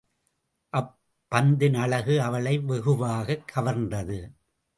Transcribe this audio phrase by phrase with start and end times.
[0.69, 0.99] அப்
[1.31, 4.19] பந்தின் அழகு அவளை வெகுவாகக் கவர்ந்தது.